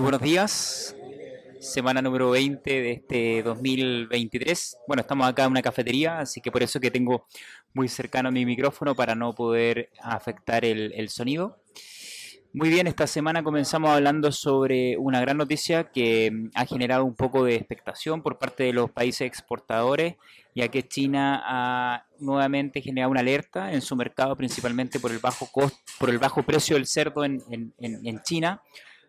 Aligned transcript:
buenos 0.00 0.20
días. 0.22 0.96
Semana 1.60 2.00
número 2.00 2.30
20 2.30 2.70
de 2.70 2.92
este 2.92 3.42
2023. 3.42 4.78
Bueno, 4.88 5.02
estamos 5.02 5.28
acá 5.28 5.44
en 5.44 5.50
una 5.50 5.60
cafetería, 5.62 6.20
así 6.20 6.40
que 6.40 6.50
por 6.50 6.62
eso 6.62 6.80
que 6.80 6.90
tengo 6.90 7.26
muy 7.74 7.86
cercano 7.88 8.32
mi 8.32 8.46
micrófono 8.46 8.94
para 8.94 9.14
no 9.14 9.34
poder 9.34 9.90
afectar 10.02 10.64
el, 10.64 11.08
sonido. 11.10 11.58
Muy 12.52 12.70
bien, 12.70 12.86
esta 12.86 13.06
semana 13.06 13.42
comenzamos 13.42 13.90
hablando 13.90 14.32
sobre 14.32 14.96
una 14.96 15.20
gran 15.20 15.36
noticia 15.36 15.84
que 15.84 16.48
ha 16.54 16.64
generado 16.64 17.04
un 17.04 17.14
poco 17.14 17.44
de 17.44 17.54
expectación 17.56 18.22
por 18.22 18.38
parte 18.38 18.64
de 18.64 18.72
los 18.72 18.90
países 18.90 19.26
exportadores, 19.26 20.14
ya 20.54 20.68
que 20.68 20.88
China 20.88 21.42
ha 21.44 22.06
nuevamente 22.18 22.80
generado 22.80 23.10
una 23.10 23.20
alerta 23.20 23.72
en 23.72 23.82
su 23.82 23.94
mercado, 23.96 24.34
principalmente 24.34 24.98
por 24.98 25.10
el 25.10 25.18
bajo 25.18 25.46
costo, 25.52 25.78
por 25.98 26.08
el 26.08 26.18
bajo 26.18 26.42
precio 26.42 26.76
del 26.76 26.86
cerdo 26.86 27.22
en 27.24 28.22
China. 28.24 28.62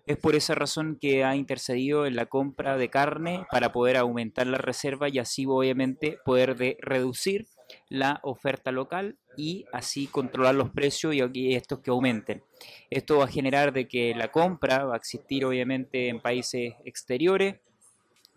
Es 0.05 0.17
por 0.17 0.35
esa 0.35 0.55
razón 0.55 0.97
que 0.99 1.23
ha 1.23 1.35
intercedido 1.35 2.05
en 2.05 2.15
la 2.15 2.25
compra 2.25 2.77
de 2.77 2.89
carne 2.89 3.45
para 3.51 3.71
poder 3.71 3.97
aumentar 3.97 4.47
la 4.47 4.57
reserva 4.57 5.09
y 5.09 5.19
así 5.19 5.45
obviamente 5.47 6.17
poder 6.25 6.55
de 6.55 6.77
reducir 6.81 7.47
la 7.87 8.19
oferta 8.23 8.71
local 8.71 9.17
y 9.37 9.65
así 9.71 10.07
controlar 10.07 10.55
los 10.55 10.71
precios 10.71 11.15
y 11.15 11.55
estos 11.55 11.79
que 11.79 11.91
aumenten. 11.91 12.43
Esto 12.89 13.19
va 13.19 13.25
a 13.25 13.29
generar 13.29 13.73
de 13.73 13.87
que 13.87 14.13
la 14.15 14.31
compra 14.31 14.85
va 14.85 14.95
a 14.95 14.97
existir 14.97 15.45
obviamente 15.45 16.09
en 16.09 16.19
países 16.19 16.73
exteriores 16.83 17.55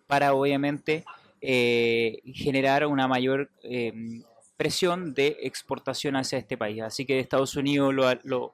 para 0.07 0.33
obviamente 0.33 1.03
eh, 1.41 2.21
generar 2.33 2.85
una 2.85 3.07
mayor 3.07 3.49
em, 3.63 4.23
presión 4.55 5.13
de 5.13 5.37
exportación 5.41 6.15
hacia 6.15 6.37
este 6.37 6.57
país. 6.57 6.81
Así 6.81 7.05
que 7.05 7.19
Estados 7.19 7.55
Unidos 7.55 7.93
lo 7.93 8.53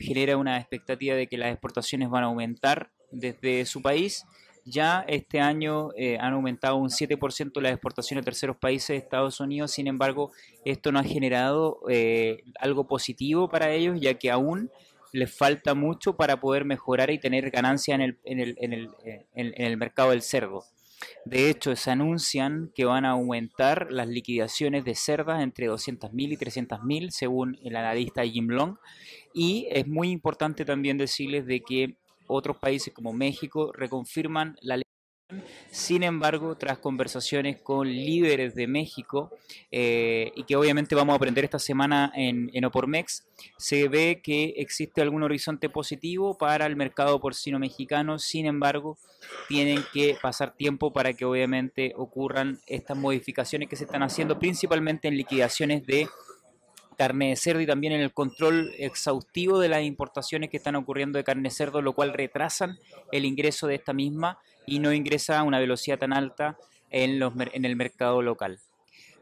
genera 0.00 0.36
una 0.36 0.58
expectativa 0.58 1.14
de 1.14 1.26
que 1.26 1.38
las 1.38 1.50
exportaciones 1.50 2.08
van 2.10 2.24
a 2.24 2.26
aumentar 2.26 2.90
desde 3.10 3.64
su 3.66 3.82
país 3.82 4.24
ya 4.64 5.04
este 5.08 5.40
año 5.40 5.90
eh, 5.96 6.16
han 6.18 6.32
aumentado 6.32 6.76
un 6.76 6.88
7% 6.88 7.60
las 7.60 7.72
exportaciones 7.72 8.22
a 8.22 8.24
terceros 8.24 8.56
países 8.56 8.88
de 8.88 8.96
Estados 8.96 9.40
Unidos, 9.40 9.72
sin 9.72 9.86
embargo, 9.86 10.32
esto 10.64 10.90
no 10.90 10.98
ha 10.98 11.04
generado 11.04 11.80
eh, 11.88 12.42
algo 12.58 12.86
positivo 12.86 13.48
para 13.48 13.70
ellos, 13.70 14.00
ya 14.00 14.14
que 14.14 14.30
aún 14.30 14.70
les 15.12 15.32
falta 15.32 15.74
mucho 15.74 16.16
para 16.16 16.40
poder 16.40 16.64
mejorar 16.64 17.10
y 17.10 17.18
tener 17.18 17.50
ganancia 17.50 17.94
en 17.94 18.00
el, 18.00 18.18
en 18.24 18.40
el, 18.40 18.56
en 18.58 18.72
el, 18.72 18.90
eh, 19.04 19.26
en 19.34 19.64
el 19.64 19.76
mercado 19.76 20.10
del 20.10 20.22
cerdo. 20.22 20.64
De 21.24 21.50
hecho, 21.50 21.74
se 21.76 21.90
anuncian 21.90 22.70
que 22.74 22.84
van 22.84 23.04
a 23.04 23.10
aumentar 23.10 23.90
las 23.90 24.08
liquidaciones 24.08 24.84
de 24.84 24.94
cerdas 24.94 25.42
entre 25.42 25.68
200.000 25.68 26.32
y 26.32 26.36
300.000, 26.36 27.10
según 27.10 27.58
el 27.64 27.76
analista 27.76 28.24
Jim 28.24 28.48
Long. 28.48 28.76
Y 29.32 29.66
es 29.70 29.86
muy 29.86 30.10
importante 30.10 30.64
también 30.64 30.98
decirles 30.98 31.46
de 31.46 31.60
que 31.60 31.96
otros 32.26 32.56
países 32.56 32.92
como 32.92 33.12
México 33.12 33.72
reconfirman 33.72 34.56
la. 34.62 34.83
Sin 35.70 36.02
embargo, 36.02 36.54
tras 36.56 36.78
conversaciones 36.78 37.58
con 37.60 37.88
líderes 37.88 38.54
de 38.54 38.66
México, 38.66 39.30
eh, 39.70 40.32
y 40.36 40.44
que 40.44 40.54
obviamente 40.54 40.94
vamos 40.94 41.14
a 41.14 41.16
aprender 41.16 41.44
esta 41.44 41.58
semana 41.58 42.12
en, 42.14 42.50
en, 42.52 42.64
Opormex, 42.64 43.26
se 43.56 43.88
ve 43.88 44.20
que 44.22 44.54
existe 44.58 45.00
algún 45.00 45.22
horizonte 45.22 45.70
positivo 45.70 46.36
para 46.36 46.66
el 46.66 46.76
mercado 46.76 47.18
porcino 47.20 47.58
mexicano. 47.58 48.18
Sin 48.18 48.44
embargo, 48.46 48.98
tienen 49.48 49.82
que 49.92 50.16
pasar 50.20 50.54
tiempo 50.54 50.92
para 50.92 51.14
que 51.14 51.24
obviamente 51.24 51.94
ocurran 51.96 52.60
estas 52.66 52.96
modificaciones 52.96 53.68
que 53.68 53.76
se 53.76 53.84
están 53.84 54.02
haciendo, 54.02 54.38
principalmente 54.38 55.08
en 55.08 55.16
liquidaciones 55.16 55.86
de 55.86 56.06
carne 56.94 57.30
de 57.30 57.36
cerdo 57.36 57.60
y 57.60 57.66
también 57.66 57.92
en 57.92 58.00
el 58.00 58.12
control 58.12 58.72
exhaustivo 58.78 59.58
de 59.58 59.68
las 59.68 59.82
importaciones 59.82 60.50
que 60.50 60.56
están 60.56 60.76
ocurriendo 60.76 61.18
de 61.18 61.24
carne 61.24 61.44
de 61.44 61.54
cerdo, 61.54 61.82
lo 61.82 61.92
cual 61.94 62.12
retrasan 62.12 62.78
el 63.12 63.24
ingreso 63.24 63.66
de 63.66 63.76
esta 63.76 63.92
misma 63.92 64.38
y 64.66 64.78
no 64.78 64.92
ingresa 64.92 65.38
a 65.38 65.42
una 65.42 65.58
velocidad 65.58 65.98
tan 65.98 66.12
alta 66.12 66.56
en, 66.90 67.18
los, 67.18 67.34
en 67.52 67.64
el 67.64 67.76
mercado 67.76 68.22
local. 68.22 68.58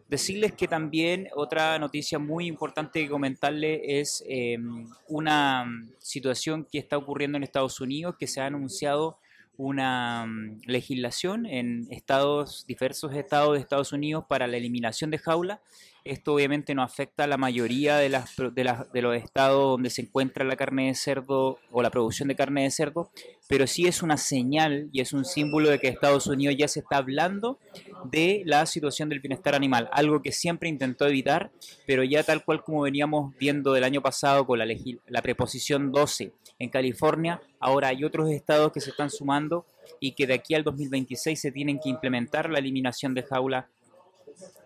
Decirles 0.08 0.52
que 0.52 0.68
también 0.68 1.28
otra 1.34 1.78
noticia 1.78 2.18
muy 2.18 2.46
importante 2.46 3.02
que 3.02 3.08
comentarle 3.08 3.98
es 3.98 4.22
em, 4.28 4.86
una 5.08 5.64
situación 5.98 6.66
que 6.70 6.78
está 6.78 6.98
ocurriendo 6.98 7.38
en 7.38 7.44
Estados 7.44 7.80
Unidos, 7.80 8.16
que 8.18 8.26
se 8.26 8.42
ha 8.42 8.46
anunciado 8.46 9.16
una 9.56 10.26
mm, 10.26 10.62
legislación 10.66 11.46
en 11.46 11.86
estados, 11.90 12.66
diversos 12.66 13.14
estados 13.14 13.54
de 13.54 13.60
Estados 13.60 13.92
Unidos 13.92 14.24
para 14.28 14.46
la 14.46 14.58
eliminación 14.58 15.10
de 15.10 15.16
jaula. 15.16 15.62
Esto 16.04 16.34
obviamente 16.34 16.74
no 16.74 16.82
afecta 16.82 17.24
a 17.24 17.26
la 17.26 17.36
mayoría 17.36 17.96
de, 17.96 18.08
las, 18.08 18.34
de, 18.36 18.64
las, 18.64 18.90
de 18.92 19.02
los 19.02 19.16
estados 19.16 19.72
donde 19.72 19.90
se 19.90 20.02
encuentra 20.02 20.44
la 20.44 20.56
carne 20.56 20.86
de 20.86 20.94
cerdo 20.94 21.58
o 21.70 21.82
la 21.82 21.90
producción 21.90 22.28
de 22.28 22.34
carne 22.34 22.64
de 22.64 22.70
cerdo, 22.70 23.10
pero 23.48 23.66
sí 23.66 23.86
es 23.86 24.02
una 24.02 24.16
señal 24.16 24.88
y 24.92 25.00
es 25.00 25.12
un 25.12 25.24
símbolo 25.24 25.70
de 25.70 25.78
que 25.78 25.88
Estados 25.88 26.26
Unidos 26.26 26.56
ya 26.58 26.66
se 26.66 26.80
está 26.80 26.96
hablando 26.96 27.58
de 28.04 28.42
la 28.46 28.66
situación 28.66 29.08
del 29.08 29.20
bienestar 29.20 29.54
animal, 29.54 29.88
algo 29.92 30.22
que 30.22 30.32
siempre 30.32 30.68
intentó 30.68 31.06
evitar, 31.06 31.52
pero 31.86 32.02
ya 32.02 32.24
tal 32.24 32.44
cual 32.44 32.64
como 32.64 32.82
veníamos 32.82 33.36
viendo 33.38 33.72
del 33.72 33.84
año 33.84 34.02
pasado 34.02 34.46
con 34.46 34.58
la, 34.58 34.66
la 35.06 35.22
preposición 35.22 35.92
12 35.92 36.32
en 36.58 36.70
California, 36.70 37.40
ahora 37.60 37.88
hay 37.88 38.04
otros 38.04 38.30
estados 38.30 38.72
que 38.72 38.80
se 38.80 38.90
están 38.90 39.10
sumando 39.10 39.66
y 40.00 40.12
que 40.12 40.26
de 40.26 40.34
aquí 40.34 40.54
al 40.54 40.64
2026 40.64 41.40
se 41.40 41.52
tienen 41.52 41.78
que 41.78 41.88
implementar 41.88 42.50
la 42.50 42.58
eliminación 42.58 43.14
de 43.14 43.22
jaula 43.22 43.68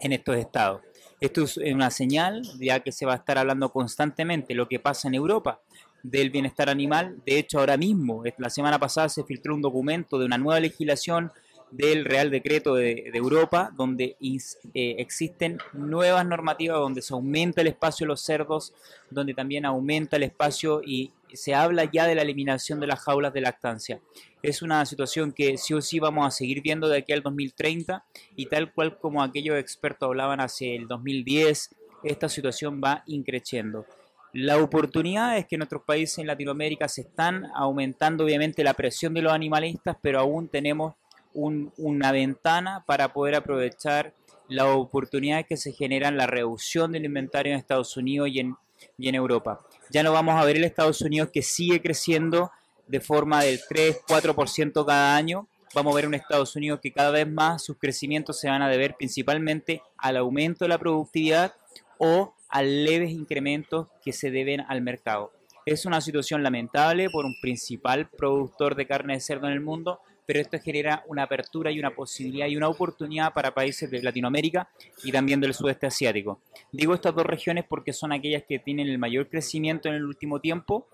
en 0.01 0.13
estos 0.13 0.37
estados. 0.37 0.83
Esto 1.21 1.45
es 1.45 1.57
una 1.57 1.91
señal, 1.91 2.43
ya 2.59 2.81
que 2.81 2.93
se 2.93 3.07
va 3.07 3.15
a 3.15 3.17
estar 3.17 3.39
hablando 3.39 3.71
constantemente 3.71 4.55
lo 4.55 4.69
que 4.69 4.79
pasa 4.79 5.09
en 5.09 5.15
Europa 5.15 5.61
del 6.03 6.31
bienestar 6.31 6.69
animal. 6.69 7.17
De 7.25 7.39
hecho, 7.39 7.59
ahora 7.59 7.77
mismo, 7.77 8.23
la 8.39 8.51
semana 8.51 8.79
pasada 8.79 9.09
se 9.09 9.25
filtró 9.25 9.55
un 9.55 9.63
documento 9.63 10.19
de 10.19 10.27
una 10.27 10.39
nueva 10.39 10.61
legislación 10.61 11.33
del 11.71 12.05
Real 12.05 12.31
Decreto 12.31 12.75
de, 12.75 13.11
Europa, 13.13 13.73
donde 13.77 14.17
eh, 14.21 14.97
existen 14.99 15.59
nuevas 15.73 16.25
normativas, 16.25 16.79
donde 16.79 17.03
se 17.03 17.13
aumenta 17.13 17.61
el 17.61 17.67
espacio 17.69 18.05
de 18.05 18.09
los 18.09 18.21
cerdos, 18.21 18.73
donde 19.11 19.35
también 19.35 19.65
aumenta 19.65 20.17
el 20.17 20.23
espacio 20.23 20.81
y 20.85 21.13
se 21.33 21.55
habla 21.55 21.91
ya 21.91 22.07
de 22.07 22.15
la 22.15 22.23
eliminación 22.23 22.81
de 22.81 22.87
las 22.87 23.01
jaulas 23.01 23.33
de 23.33 23.41
lactancia. 23.41 24.01
Es 24.43 24.63
una 24.63 24.85
situación 24.87 25.33
que 25.33 25.59
sí 25.59 25.75
o 25.75 25.83
sí 25.83 25.99
vamos 25.99 26.27
a 26.27 26.31
seguir 26.31 26.63
viendo 26.63 26.89
de 26.89 26.99
aquí 26.99 27.13
al 27.13 27.23
2030 27.23 28.05
y 28.37 28.47
tal 28.47 28.73
cual 28.73 28.99
como 28.99 29.23
aquellos 29.23 29.59
expertos 29.59 30.07
hablaban 30.07 30.41
hacia 30.41 30.75
el 30.75 30.87
2010, 30.87 31.71
esta 32.05 32.29
situación 32.29 32.81
va 32.83 33.03
increciendo. 33.07 33.87
La 34.33 34.59
oportunidad 34.59 35.39
es 35.39 35.47
que 35.47 35.55
en 35.55 35.61
nuestros 35.61 35.83
países 35.83 36.19
en 36.19 36.27
Latinoamérica 36.27 36.89
se 36.89 37.03
están 37.03 37.47
aumentando 37.55 38.25
obviamente 38.25 38.63
la 38.63 38.75
presión 38.75 39.15
de 39.15 39.23
los 39.23 39.33
animalistas, 39.33 39.97
pero 40.03 40.21
aún 40.21 40.49
tenemos 40.49 40.95
una 41.33 42.13
ventana 42.13 42.85
para 42.87 43.13
poder 43.13 43.35
aprovechar 43.35 44.15
la 44.49 44.69
oportunidad 44.69 45.45
que 45.45 45.57
se 45.57 45.73
genera 45.73 46.09
en 46.09 46.17
la 46.17 46.27
reducción 46.27 46.93
del 46.93 47.05
inventario 47.05 47.53
en 47.53 47.59
Estados 47.59 47.97
Unidos 47.97 48.29
y 48.31 48.41
en 48.41 49.15
Europa. 49.15 49.61
Ya 49.91 50.03
no 50.03 50.13
vamos 50.13 50.35
a 50.35 50.45
ver 50.45 50.57
el 50.57 50.65
Estados 50.65 51.01
Unidos 51.01 51.31
que 51.33 51.43
sigue 51.43 51.81
creciendo 51.81 52.51
de 52.87 53.01
forma 53.01 53.43
del 53.43 53.61
3-4% 53.61 54.85
cada 54.85 55.17
año. 55.17 55.49
Vamos 55.75 55.93
a 55.93 55.97
ver 55.97 56.07
un 56.07 56.15
Estados 56.15 56.57
Unidos 56.57 56.81
que 56.83 56.93
cada 56.93 57.11
vez 57.11 57.29
más 57.29 57.65
sus 57.65 57.79
crecimientos 57.79 58.41
se 58.41 58.49
van 58.49 58.63
a 58.63 58.69
deber 58.69 58.95
principalmente 58.97 59.83
al 59.99 60.17
aumento 60.17 60.65
de 60.65 60.69
la 60.71 60.79
productividad 60.79 61.55
o 61.99 62.35
a 62.49 62.63
leves 62.63 63.11
incrementos 63.11 63.89
que 64.03 64.13
se 64.13 64.31
deben 64.31 64.61
al 64.61 64.81
mercado. 64.81 65.33
Es 65.67 65.85
una 65.85 66.01
situación 66.01 66.43
lamentable 66.43 67.11
por 67.11 67.25
un 67.25 67.35
principal 67.41 68.09
productor 68.09 68.77
de 68.77 68.87
carne 68.87 69.15
de 69.15 69.21
cerdo 69.21 69.49
en 69.49 69.53
el 69.53 69.61
mundo, 69.61 70.01
pero 70.27 70.41
esto 70.41 70.59
genera 70.59 71.05
una 71.07 71.23
apertura 71.23 71.71
y 71.71 71.79
una 71.79 71.95
posibilidad 71.95 72.49
y 72.49 72.57
una 72.57 72.69
oportunidad 72.69 73.33
para 73.33 73.55
países 73.55 73.91
de 73.91 74.03
Latinoamérica 74.03 74.69
y 75.05 75.13
también 75.13 75.41
del 75.41 75.55
sudeste 75.55 75.87
asiático. 75.87 76.41
Digo 76.73 76.95
estas 76.95 77.15
dos 77.15 77.25
regiones 77.25 77.65
porque 77.69 77.93
son 77.93 78.13
aquellas 78.13 78.43
que 78.43 78.59
tienen 78.59 78.89
el 78.89 78.99
mayor 78.99 79.29
crecimiento 79.29 79.89
en 79.89 79.95
el 79.95 80.05
último 80.05 80.41
tiempo. 80.41 80.89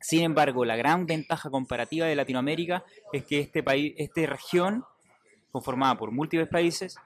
Sin 0.00 0.22
embargo, 0.22 0.64
la 0.64 0.76
gran 0.76 1.06
ventaja 1.06 1.48
comparativa 1.48 2.06
de 2.06 2.14
Latinoamérica 2.14 2.84
es 3.12 3.24
que 3.24 3.40
este 3.40 3.62
país, 3.62 3.94
esta 3.96 4.26
región, 4.26 4.84
conformada 5.50 5.96
por 5.96 6.10
múltiples 6.10 6.48
países, 6.48 6.96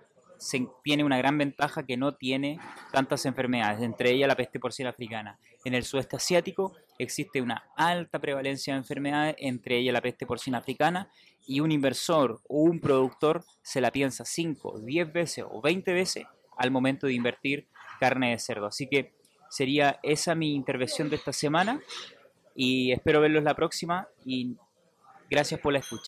tiene 0.83 1.05
una 1.05 1.19
gran 1.19 1.39
ventaja 1.39 1.85
que 1.85 1.97
no 1.97 2.15
tiene 2.15 2.59
tantas 2.93 3.27
enfermedades, 3.27 3.83
entre 3.83 4.13
ellas 4.13 4.29
la 4.29 4.37
peste 4.37 4.61
porcina 4.61 4.91
africana. 4.91 5.39
En 5.65 5.75
el 5.75 5.85
sudeste 5.85 6.17
asiático 6.17 6.75
existe 6.99 7.43
una 7.43 7.65
alta 7.77 8.19
prevalencia 8.19 8.75
de 8.75 8.79
enfermedades, 8.79 9.37
entre 9.39 9.79
ellas 9.79 9.93
la 9.93 10.01
peste 10.01 10.27
porcina 10.27 10.59
africana, 10.59 11.11
y 11.47 11.61
un 11.61 11.71
inversor 11.71 12.41
o 12.49 12.63
un 12.63 12.81
productor 12.81 13.45
se 13.63 13.81
la 13.81 13.91
piensa 13.91 14.25
5, 14.25 14.81
10 14.81 15.13
veces 15.13 15.45
o 15.49 15.61
20 15.61 15.93
veces 15.93 16.25
al 16.57 16.71
momento 16.71 17.07
de 17.07 17.15
invertir 17.15 17.69
carne 18.01 18.31
de 18.31 18.39
cerdo. 18.39 18.67
Así 18.67 18.89
que 18.89 19.15
sería 19.49 20.01
esa 20.03 20.35
mi 20.35 20.55
intervención 20.55 21.09
de 21.09 21.17
esta 21.17 21.33
semana 21.33 21.81
y 22.55 22.93
espero 22.93 23.21
verlos 23.21 23.45
la 23.45 23.55
próxima 23.55 24.09
y 24.25 24.57
gracias 25.31 25.61
por 25.61 25.73
la 25.73 25.79
escucha. 25.79 26.05